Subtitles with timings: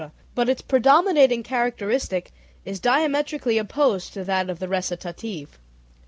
[0.33, 2.31] but its predominating characteristic
[2.65, 5.59] is diametrically opposed to that of the recitative.